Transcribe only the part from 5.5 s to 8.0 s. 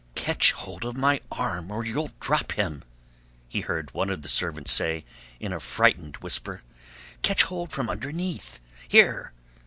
a frightened whisper. "Catch hold from